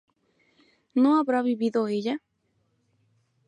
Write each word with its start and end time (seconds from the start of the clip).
¿no 0.95 1.19
habrá 1.19 1.43
vivido 1.43 1.87
ella? 1.87 2.17